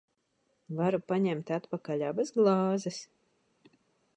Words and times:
Varu 0.77 0.99
paņemt 1.11 1.53
atpakaļ 1.57 2.07
abas 2.09 2.33
glāzes? 2.39 2.99